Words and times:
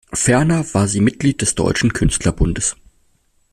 Ferner 0.13 0.65
war 0.73 0.87
sie 0.87 0.99
Mitglied 0.99 1.43
des 1.43 1.53
Deutschen 1.53 1.93
Künstlerbundes. 1.93 2.75